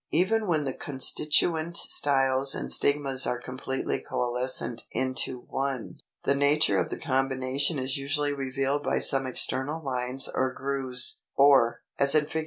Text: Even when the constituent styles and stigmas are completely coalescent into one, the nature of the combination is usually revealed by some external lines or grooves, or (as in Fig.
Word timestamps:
Even 0.09 0.47
when 0.47 0.63
the 0.65 0.73
constituent 0.73 1.77
styles 1.77 2.55
and 2.55 2.71
stigmas 2.71 3.27
are 3.27 3.39
completely 3.39 3.99
coalescent 3.99 4.81
into 4.89 5.41
one, 5.41 5.99
the 6.23 6.33
nature 6.33 6.79
of 6.79 6.89
the 6.89 6.97
combination 6.97 7.77
is 7.77 7.97
usually 7.97 8.33
revealed 8.33 8.81
by 8.81 8.97
some 8.97 9.27
external 9.27 9.83
lines 9.83 10.27
or 10.27 10.51
grooves, 10.51 11.21
or 11.35 11.83
(as 11.99 12.15
in 12.15 12.25
Fig. 12.25 12.39